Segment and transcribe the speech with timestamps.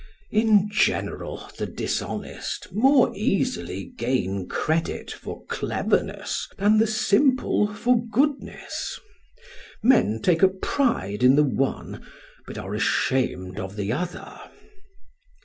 [0.31, 8.99] In general the dishonest more easily gain credit for cleverness than the simple for goodness;
[9.83, 12.03] men take a pride in the one,
[12.47, 14.39] but are ashamed of the other.